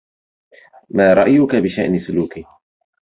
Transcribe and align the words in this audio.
ما 0.89 1.13
رأيك 1.13 1.55
بشأن 1.55 1.97
سلوكه؟ 1.97 2.45